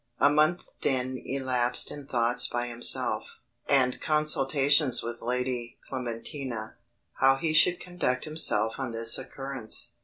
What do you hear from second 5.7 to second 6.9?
Clementina,